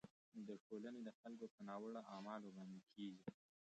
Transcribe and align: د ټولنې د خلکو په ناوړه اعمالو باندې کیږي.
د 0.47 0.49
ټولنې 0.67 1.01
د 1.03 1.09
خلکو 1.19 1.45
په 1.53 1.61
ناوړه 1.67 2.01
اعمالو 2.13 2.55
باندې 2.57 2.79
کیږي. 2.93 3.23